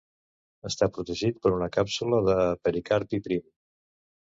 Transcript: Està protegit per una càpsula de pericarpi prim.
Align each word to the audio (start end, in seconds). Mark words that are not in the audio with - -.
Està 0.69 0.87
protegit 0.95 1.37
per 1.43 1.51
una 1.59 1.69
càpsula 1.77 2.23
de 2.31 2.39
pericarpi 2.69 3.23
prim. 3.31 3.47